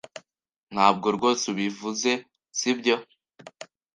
Ntabwo 0.73 1.07
rwose 1.15 1.43
ubivuze, 1.53 2.11
sibyo? 2.57 2.95